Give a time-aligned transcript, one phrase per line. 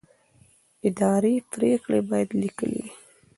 [0.87, 2.91] اداري پرېکړې باید لیکلې وي.